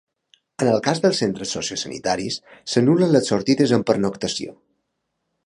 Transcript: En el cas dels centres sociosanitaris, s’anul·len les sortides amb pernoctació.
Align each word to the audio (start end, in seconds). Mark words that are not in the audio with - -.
En 0.63 0.69
el 0.69 0.79
cas 0.87 1.01
dels 1.03 1.19
centres 1.23 1.53
sociosanitaris, 1.57 2.39
s’anul·len 2.73 3.15
les 3.17 3.31
sortides 3.33 3.77
amb 3.79 3.87
pernoctació. 3.93 4.59